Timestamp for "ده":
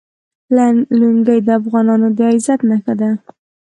3.01-3.11